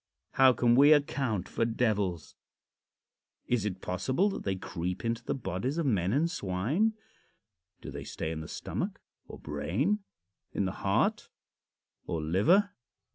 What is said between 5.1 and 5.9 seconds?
the bodies of